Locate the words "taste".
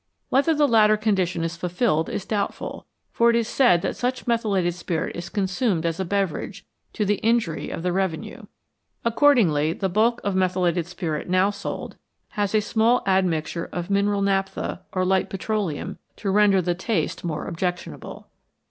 16.73-17.23